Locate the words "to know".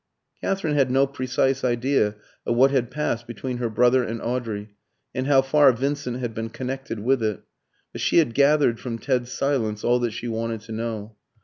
10.61-11.15